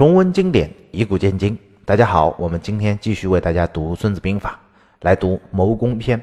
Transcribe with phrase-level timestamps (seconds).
[0.00, 1.58] 重温经典，以古鉴今。
[1.84, 4.58] 大家好，我们今天继续为大家读《孙子兵法》，
[5.04, 6.18] 来读谋攻篇。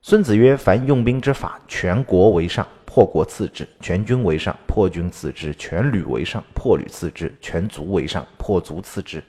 [0.00, 9.20] 孙子曰：“凡用兵之法，全国为上，破国次之；全军为上，破军次之；全旅为上，破旅次之；全卒为上，破卒次之；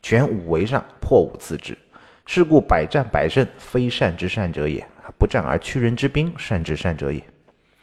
[0.00, 1.76] 全武为上，破武次之。
[2.24, 4.82] 是故百战百胜，非善之善者也；
[5.18, 7.20] 不战而屈人之兵，善之善者也。”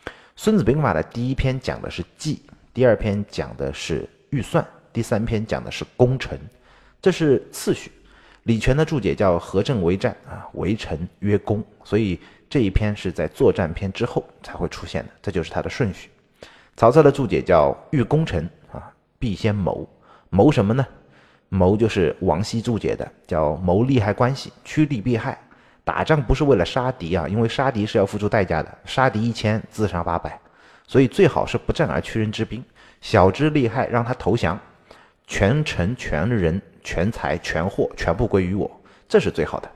[0.36, 2.42] 《孙子兵法》的第一篇讲的是计，
[2.74, 4.66] 第二篇讲的是预算。
[4.94, 6.38] 第三篇讲的是攻城，
[7.02, 7.92] 这是次序。
[8.44, 12.20] 李全的注解叫“合阵为战”啊，为城曰攻，所以
[12.50, 16.10] 这一篇是在作战篇之后才会出现的，这就是它的顺序。
[16.76, 19.88] 曹操的注解叫“欲攻城啊，必先谋
[20.30, 20.86] 谋什么呢？
[21.50, 25.40] 谋就是王羲注解的，叫谋利害关系，趋利避害。
[25.86, 30.40] 打仗不是为了杀敌啊，因为杀敌是要付出代价的，杀敌一千，自杀八百，
[30.88, 32.64] 所以最好是不战而屈人之兵，
[33.02, 34.60] 晓之利害，让他投降。
[35.26, 38.70] 全城全人全财全货全部归于我，
[39.08, 39.72] 这是最好的。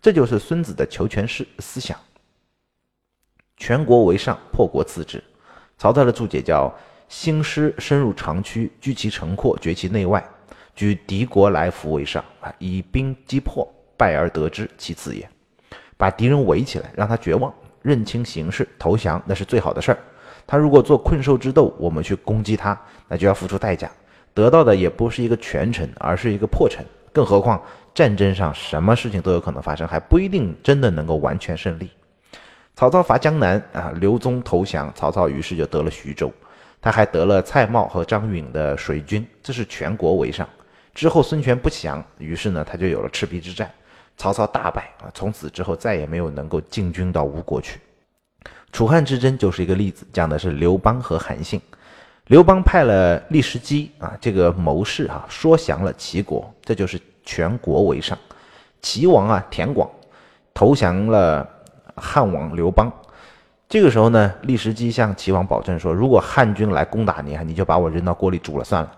[0.00, 1.98] 这就是孙子的求全思思想。
[3.56, 5.22] 全国为上，破国次之。
[5.76, 6.72] 曹操的注解叫：
[7.08, 10.24] 兴师深入长驱，居其城廓，绝其内外，
[10.76, 12.54] 举敌国来服为上啊！
[12.58, 15.28] 以兵击破，败而得之，其次也。
[15.96, 19.98] 把敌人围起来，让他绝望，认清形势，投降，那是最好的事儿。
[20.46, 23.90] 他如果做困兽之斗，我们去攻击他，那就要付出代价。
[24.38, 26.84] 得到的也不是一个全城，而是一个破城。
[27.12, 27.60] 更何况
[27.92, 31.90] 战争上什么事情都有可能发生，还不一定真的能够完全胜利。
[32.76, 36.32] 曹操伐江南啊，刘宗投降，曹操于是就得了徐州，
[36.80, 40.48] 他还得了蔡瑁和张允的水军，这是全国为上。
[40.94, 43.68] 之后孙权不降，于是呢他就有了赤壁之战，
[44.16, 47.80] 曹操大败啊，从此之后再也没有能够进军到吴国去。
[48.70, 51.60] 楚汉之争就是一个例子，讲的是刘邦和韩信。
[52.28, 58.16] 刘邦派了利士基啊，这个谋士啊，说降了齐国，这就是全国为上。
[58.82, 59.90] 齐王啊，田广
[60.52, 61.48] 投降了
[61.96, 62.92] 汉王刘邦。
[63.66, 68.92] 这个时候呢，利士基向齐王保证说，如果汉军来攻打你啊，你就把我扔到锅里煮了算了，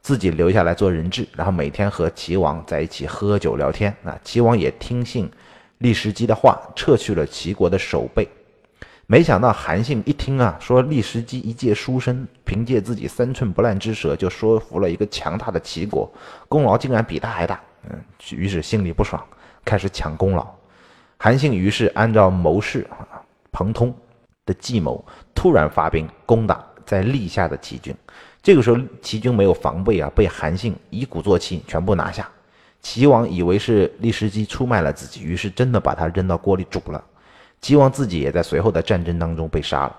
[0.00, 4.18] 自己留下来做人质，然后每天和齐王在一起喝酒聊天啊。
[4.24, 5.30] 齐王也听信
[5.78, 8.28] 利士基的话，撤去了齐国的守备。
[9.06, 16.10] 没想到韩信一听啊，说利时机一介书生，凭借自己三寸不烂之舌，就说服了一个强大的齐国，
[16.48, 17.60] 功劳竟然比他还大。
[17.90, 19.22] 嗯，于是心里不爽，
[19.64, 20.46] 开始抢功劳。
[21.18, 23.20] 韩信于是按照谋士啊
[23.50, 23.94] 彭通
[24.46, 27.94] 的计谋，突然发兵攻打在历下的齐军。
[28.42, 32.28] 这个时候齐军没有防备啊，被韩信一鼓作气全部拿下。
[32.80, 37.04] 齐王以为是利时机出卖了自己，于是真的把他扔到锅里煮了。
[37.62, 39.96] 齐王自己也在随后的战争当中被杀了。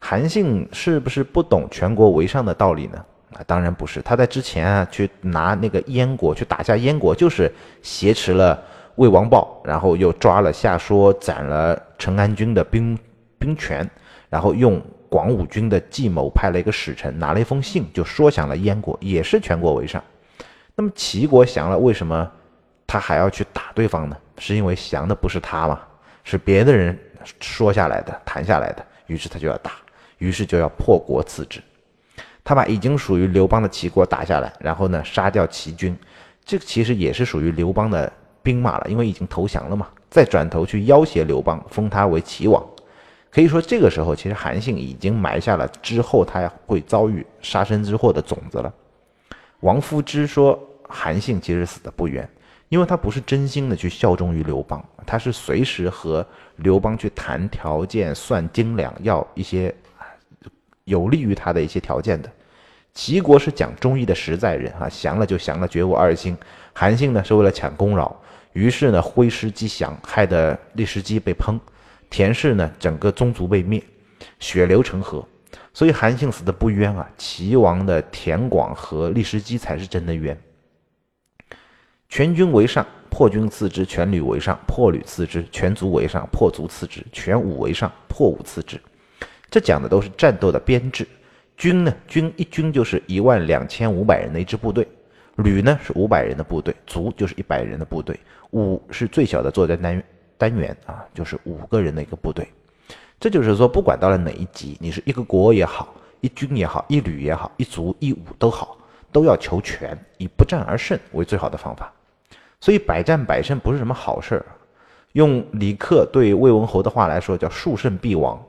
[0.00, 3.04] 韩信是不是不懂全国为上的道理呢？
[3.34, 4.02] 啊，当然不是。
[4.02, 7.50] 他在之前啊，去拿那个燕国去打下燕国，就是
[7.82, 8.60] 挟持了
[8.96, 12.98] 魏王豹，然后又抓了夏说，斩了陈安军的兵
[13.38, 13.88] 兵权，
[14.28, 20.02] 然后用广武军的计谋派了一个使臣，拿了一封信，就说降了燕国，也是全国为上。
[20.74, 22.28] 那么齐国降了，为什么
[22.88, 24.16] 他还要去打对方呢？
[24.38, 25.80] 是因为降的不是他吗？
[26.24, 26.98] 是别的人
[27.40, 29.72] 说下来的、谈下来的，于是他就要打，
[30.18, 31.60] 于是就要破国次之。
[32.44, 35.96] 他把已经属于刘邦的齐国打下来，然后呢杀掉齐军，
[36.44, 38.12] 这个其实也是属于刘邦的
[38.42, 39.88] 兵马了，因为已经投降了嘛。
[40.10, 42.62] 再转头去要挟刘邦，封他为齐王。
[43.30, 48.72] 可以说这个时候，其实韩信已经埋下了之后他会遭遇杀身之祸的种子了。
[49.60, 50.58] 王夫之说
[50.88, 52.28] 韩信其实死的不冤。
[52.72, 59.74] 因为他不是真心的去效忠于刘邦，他是随时和刘邦去谈条件、算斤两，要一些
[60.84, 62.32] 有利于他的一些条件的。
[62.94, 66.34] 齐国是讲忠义的实在人啊，降了就降了，绝无二心。
[66.72, 68.10] 韩信呢是为了抢功劳，
[68.54, 71.60] 于是呢挥师击降，害得利士基被烹，
[72.08, 73.82] 田氏呢整个宗族被灭，
[74.40, 75.22] 血流成河。
[75.74, 80.34] 所以韩信死的不冤啊，齐王的田广和利士基才是真的冤。
[82.12, 88.78] 全军为上，破军次之；全旅为上，破旅次之；全卒为上，破卒次之；全武为上，破武次之。
[89.50, 91.08] 这讲的都是战斗的编制。
[91.56, 94.84] 军呢，军一军就是一万两千五百人的一支部队；
[95.36, 98.14] 旅呢是五百人的部队；卒就是一百人的部队；
[98.50, 100.04] 武是最小的作战单
[100.36, 102.46] 单元啊，就是五个人的一个部队。
[103.18, 108.76] 这就是说，不管到了哪一级，你是一个国也好，一军也好，一旅也好，一卒一武都好，
[109.10, 111.90] 都要求全，以不战而胜为最好的方法。
[112.62, 114.46] 所以百战百胜不是什么好事儿，
[115.14, 118.40] 用李克对魏文侯的话来说，叫数胜必亡。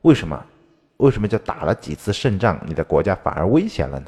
[0.00, 0.42] 为什么？
[0.96, 4.06] 为什么叫打了几次胜仗，你的国家反而危险了呢？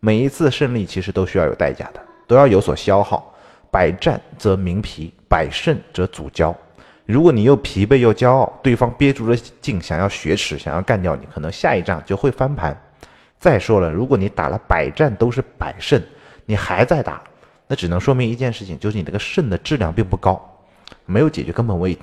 [0.00, 3.32] 每一次胜利其实都需要有代价的，都要有所消耗。
[3.70, 6.52] 百战则民疲，百胜则主骄。
[7.04, 12.76] 如果你又疲惫又骄傲，对方憋足了劲想要雪耻，想要干掉你，可能下一仗就会翻盘。
[13.38, 16.02] 再说了，如果你打了百战都是百胜，
[16.44, 17.22] 你还在打，
[17.66, 20.40] 那只能说明一件事情，就是你这个肾的质量并不高，
[21.04, 22.00] 没有解决根本问题。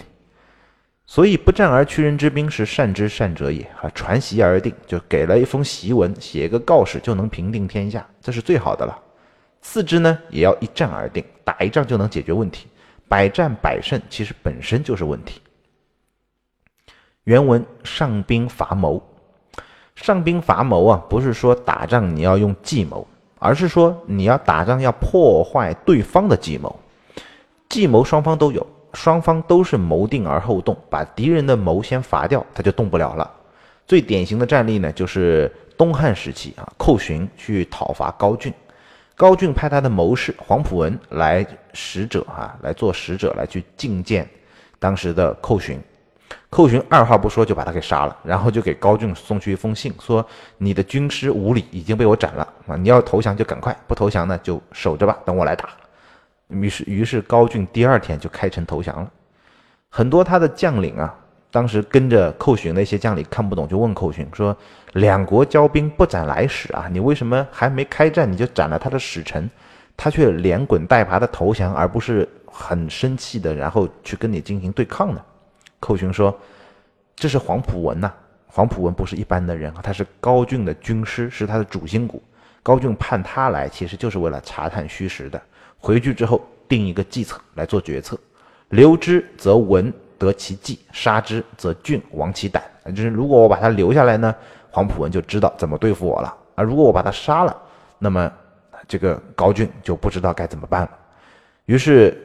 [1.05, 8.97] 所以不战而屈人之兵是善之善者也啊，传檄而定，就给了一封檄文，写一个告示就能平定天下，这是最好的了。
[9.61, 12.67] 次之呢，也要一战而定，打一仗就能解决问题，
[13.07, 15.41] 百战百胜其实本身就是问题。
[17.25, 19.01] 原文上兵伐谋，
[19.95, 23.07] 上兵伐谋啊，不是说打仗你要用计谋，
[23.43, 26.73] 而是说你要打仗要破坏对方的计谋，
[27.67, 28.65] 计谋双方都有。
[28.93, 33.29] 双方都是谋定而后动，把敌人的谋先伐掉，他就动不了了。
[33.87, 38.53] 最典型的战例呢，就是东汉时期啊，寇恂去讨伐高峻，
[39.15, 41.43] 高峻派他的谋士黄甫文来
[41.73, 44.29] 使者啊，来做使者来去觐见
[44.77, 45.79] 当时的寇恂，
[46.53, 50.25] 寇恂二话不说就把他给杀了，然后就给高俊送去一封信，说
[50.57, 55.69] 你的军师无礼已经被我斩了啊，你要投降就赶快，不投降呢就守着吧，等我来打。
[56.49, 59.09] 于是，于是高俊第二天就开城投降了。
[59.89, 61.15] 很多他的将领啊，
[61.49, 64.55] 当时跟着寇恂那些将领看不懂，就问寇恂说
[64.93, 69.49] ：“两国交兵不斩来使啊，你为什么还没开战你就斩了他的使臣？
[69.97, 75.19] 他却连滚带爬的投降，而不是很生气的然后去跟你进行对抗呢？”
[75.83, 76.33] 寇恂说
[77.13, 78.09] ：“这是黄埔文呐，
[78.47, 82.23] 黄埔文不是一般的人啊，他是高俊的军师，是他的主心骨。
[82.63, 85.41] 高俊派他来，其实就是为了查探虚实的。”
[85.77, 88.17] 回去之后定一个计策来做决策，
[88.69, 92.63] 留之则文得其计，杀之则俊亡其胆。
[92.85, 94.33] 就是如果我把他留下来呢，
[94.71, 97.61] 黄埔文就知道怎么对付我了；啊如果我把他杀了，
[97.99, 98.31] 那么
[98.87, 100.91] 这个高俊就不知道该怎么办了。
[101.65, 102.17] 于是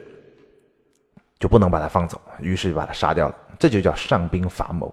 [1.37, 3.35] 就不能把他放走，于是就把他杀掉了。
[3.59, 4.91] 这就叫上兵伐谋。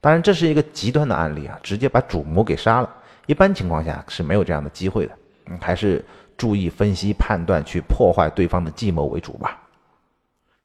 [0.00, 2.88] 当然这是一个极端的案例啊，直接把主谋给杀了。
[3.26, 6.04] 一般情况下是没有这样的机会的，嗯，还是。
[6.34, 9.60] 注意分析判断，去破坏对方的计谋为主吧。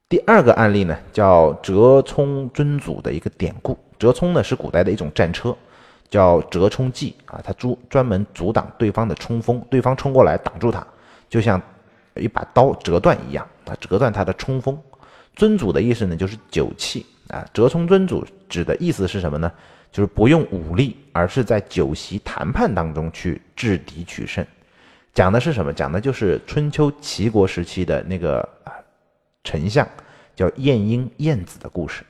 [0.09, 3.77] 第二个案例呢，叫折冲尊祖的一个典故。
[3.99, 5.55] 折冲呢是古代的一种战车，
[6.09, 10.87] 叫折冲计啊，它专专门阻挡对方的冲锋，对方冲过来挡住它，
[11.29, 11.61] 就像
[12.15, 14.75] 一把刀折断一样啊，折断它的冲锋。
[15.35, 19.51] 尊祖的意思呢就是酒器啊，折冲尊祖指的意思是什么呢？
[19.91, 24.45] 就是不用武力，而是在酒席谈判当中去制敌取胜。
[25.13, 25.73] 讲的是什么？
[25.73, 28.73] 讲的就是春秋齐国时期的那个啊
[29.43, 29.87] 丞相，
[30.35, 32.03] 叫晏婴晏子的故事。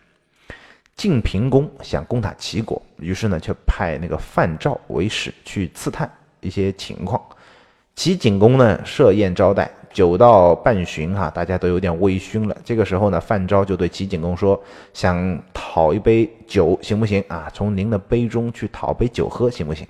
[0.95, 6.11] 晋平公想攻打齐国，于是呢，就派那个范赵为使去刺探
[6.41, 7.21] 一些情况。
[7.95, 12.57] 齐景公呢设宴招待，酒到半巡哈，大家都有点微醺了。
[12.63, 14.61] 这个时候呢，范昭就对齐景公说
[14.93, 17.49] ：“想讨一杯酒，行不行啊？
[17.53, 19.87] 从您的杯中去讨杯酒喝，行不行？”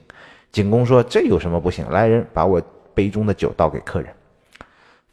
[0.51, 1.88] 景公说：“这有什么不行？
[1.89, 2.61] 来人，把我。”
[2.97, 4.11] 杯中的酒倒给客人，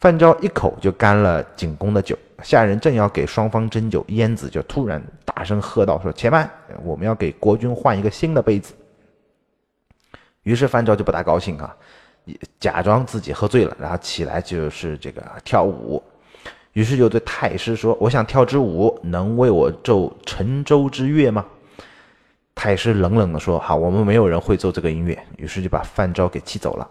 [0.01, 2.17] 范昭一口就干了景公的酒。
[2.43, 6.51] 下人正要给双方斟酒，燕子就突然大声喝道：“说且慢，
[6.83, 8.73] 我们要给国君换一个新的杯子。”
[10.45, 11.77] 于是范昭就不大高兴啊，
[12.59, 16.03] 假装自己喝醉了，然后起来就是这个跳舞。
[16.73, 21.45] 于是就对太师说：“我想跳支舞，能为我奏沉舟之乐吗？”
[22.55, 26.89] 太师冷冷地说：“好，我们没有人会奏这个音乐。”于是就把范昭给气走了。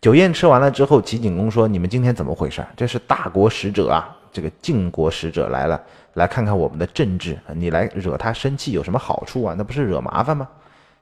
[0.00, 2.64] 酒宴吃完了之后，齐景公说：“你们今天怎么回事？
[2.76, 5.82] 这是大国使者啊，这个晋国使者来了，
[6.12, 7.38] 来看看我们的政治。
[7.54, 9.54] 你来惹他生气有什么好处啊？
[9.56, 10.46] 那不是惹麻烦吗？”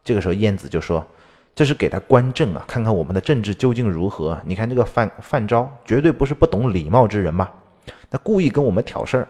[0.04, 1.04] 这个时候，晏子就说
[1.54, 4.40] ：“这是给他观政啊，看看我们的政治究竟如何。
[4.44, 7.50] 你看这个范范昭，绝对不是不懂礼貌之人嘛，
[8.10, 9.28] 他故意跟我们挑事儿。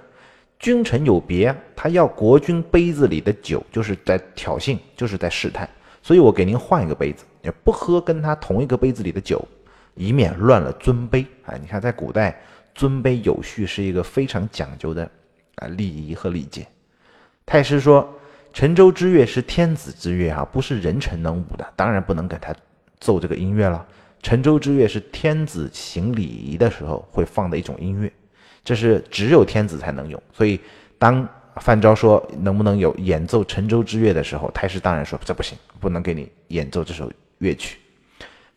[0.59, 5.69] 君臣有别，他要国君杯子里的酒，就是在挑衅，就是在试探。
[6.02, 9.43] 所以我给您换一个杯子，也不喝跟他同一个杯子里的酒。”
[9.95, 11.55] 以免乱了尊卑啊！
[11.61, 12.41] 你看，在古代，
[12.75, 15.05] 尊卑有序是一个非常讲究的
[15.57, 16.67] 啊礼仪和礼节。
[17.45, 18.09] 太师说
[18.52, 22.54] ：“沉舟之乐是天子之乐啊，不是人臣能舞的，当然不能给他
[23.00, 23.85] 奏这个音乐了。
[24.23, 28.12] 沉舟之乐是天子行礼仪的时候会放的一种音乐，
[28.62, 30.23] 这是只有天子才能用。
[30.32, 30.61] 所以，
[30.99, 37.78] 当范昭说能不能有演奏沉舟之乐的时候，太师当然说这不行，不能给你演奏这首乐曲。”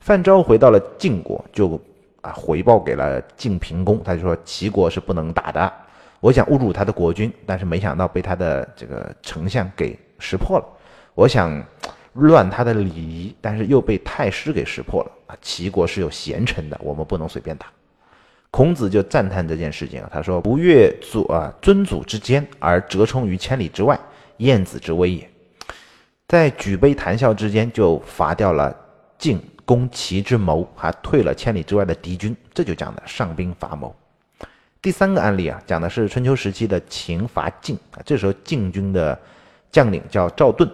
[0.01, 1.81] 范昭回到了晋国，就
[2.21, 5.73] 啊回报给了晋平公，他就说齐国是不能打的。
[6.19, 10.65] 我想侮辱他的国君，但是没想到被他的这个丞相给识破了。
[11.13, 11.63] 我想
[12.13, 15.37] 乱他的礼仪，但是又被太师给识破了啊！
[15.41, 17.67] 齐国是有贤臣的，我们不能随便打。
[18.49, 23.99] 孔子就赞叹这件事情啊，他说：“不越祖啊尊祖之间，而折冲于千里之外，
[24.37, 25.29] 晏子之威也。”
[26.27, 28.73] 在举杯谈笑之间，就伐掉了
[29.17, 33.93] 晋攻齐之谋，还退了千里之外的敌军，这就讲的上兵伐谋。
[34.85, 39.19] 第三个案例啊，讲的是春秋时期的秦伐晋啊，这时候晋军的
[39.71, 40.69] 将领叫赵盾。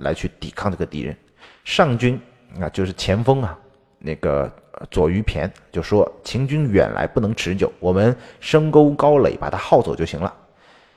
[0.00, 1.16] 来去抵抗这个敌人，
[1.62, 2.20] 上军
[2.60, 3.56] 啊就是前锋啊，
[3.98, 4.50] 那个
[4.90, 10.34] 左于骈就说秦军远来不能持久，我们深沟高垒把他耗走就行了。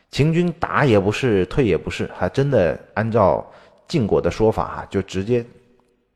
[0.09, 3.45] 秦军打也不是，退也不是，还真的按照
[3.87, 5.45] 晋国的说法哈，就直接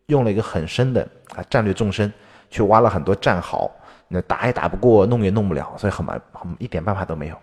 [0.08, 2.12] 用了一个很深的啊战略纵深，
[2.50, 3.70] 去挖了很多战壕，
[4.12, 7.38] 那打也打不过，弄也弄不了，所以很蛮很一点办法都没有。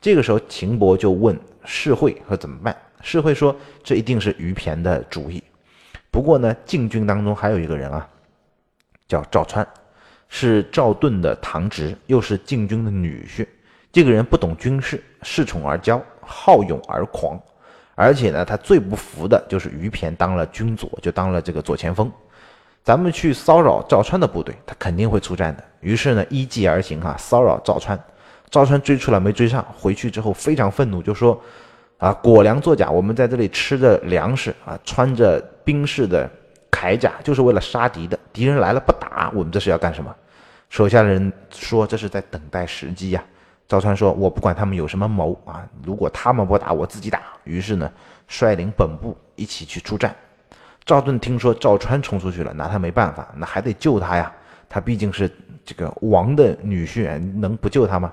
[0.00, 2.76] 这个时候秦伯就问士会说怎么办？
[3.02, 5.44] 世会说这一定是于骈的主意，
[6.10, 8.08] 不过呢，禁军当中还有一个人啊，
[9.06, 9.66] 叫赵川，
[10.28, 13.46] 是赵盾的堂侄，又是禁军的女婿。
[13.92, 17.38] 这个人不懂军事，恃宠而骄，好勇而狂，
[17.94, 22.10] 而且呢，他最不服的就是于骈当了军佐，就当了这个左前锋。
[22.84, 25.64] 咱们去骚扰赵川的部队，他肯定会出战的。
[25.80, 27.98] 于是呢，依计而行啊，骚扰赵川。
[28.50, 31.40] 赵川追出来没追上，回去之后非常愤怒，就说。
[31.98, 36.28] 啊，裹粮作假，我们在这里吃着粮食啊，穿着兵士的
[36.70, 38.18] 铠甲，就是为了杀敌的。
[38.30, 40.14] 敌人来了不打，我们这是要干什么？
[40.68, 43.24] 手下的人说这是在等待时机呀。
[43.66, 47.90] 赵川说：“我不管他们有什么谋啊，如果他们不打，我自己打。”于是呢，
[48.28, 50.14] 率领本部一起去出战。
[50.86, 54.32] 赵盾听说赵川冲出去了，拿他没办法，那还得救他呀。
[54.68, 55.30] 他毕竟是
[55.64, 58.12] 这个王的女婿，能不救他吗？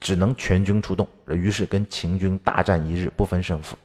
[0.00, 3.76] 只能全军出动，于是跟秦军大战一日，不分胜负。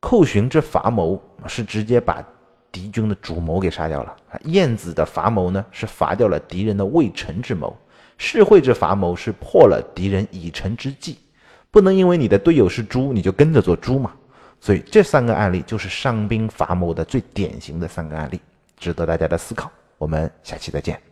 [0.00, 2.24] 寇寻之伐谋是直接把
[2.72, 4.76] 敌军的主谋给杀掉了燕。
[4.76, 7.76] 子的伐谋呢，是伐掉了敌人的未成之谋。
[8.18, 11.18] 士会之伐谋是破了敌人已成之计。
[11.70, 14.12] 不能因为你的队友是猪，你就跟着做猪嘛。
[14.60, 18.40] 所以这三个案例就是伤兵伐谋的最典型的三个案例，
[18.76, 19.70] 值得大家的思考。
[19.96, 21.09] 我们下期再见。